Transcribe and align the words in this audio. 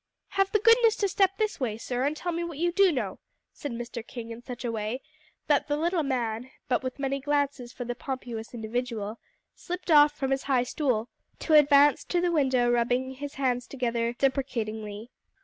"Have 0.29 0.51
the 0.51 0.57
goodness 0.57 0.95
to 0.95 1.07
step 1.07 1.37
this 1.37 1.59
way, 1.59 1.77
sir, 1.77 2.05
and 2.07 2.17
tell 2.17 2.31
me 2.31 2.43
what 2.43 2.57
you 2.57 2.71
do 2.71 2.91
know," 2.91 3.19
said 3.53 3.71
Mr. 3.71 4.01
King 4.03 4.31
in 4.31 4.41
such 4.41 4.65
a 4.65 4.71
way 4.71 5.03
that 5.45 5.67
the 5.67 5.77
little 5.77 6.01
man, 6.01 6.49
but 6.67 6.81
with 6.81 6.97
many 6.97 7.19
glances 7.19 7.71
for 7.71 7.85
the 7.85 7.93
pompous 7.93 8.51
individual, 8.51 9.19
slipped 9.53 9.91
off 9.91 10.13
from 10.13 10.31
his 10.31 10.45
high 10.49 10.63
stool, 10.63 11.07
to 11.37 11.53
advance 11.53 12.03
to 12.05 12.19
the 12.19 12.31
window 12.31 12.67
rubbing 12.71 13.11
his 13.11 13.35
hands 13.35 13.67
together 13.67 14.13
deprecatingly. 14.13 15.11